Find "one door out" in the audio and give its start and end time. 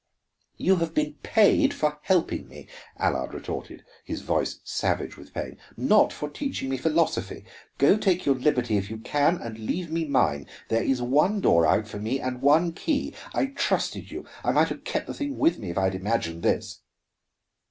11.03-11.87